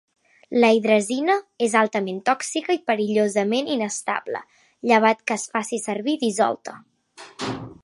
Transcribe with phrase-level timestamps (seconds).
[0.61, 4.43] La hidrazina és altament tòxica i perillosament inestable,
[4.93, 6.75] llevat que es faci servir dissolta.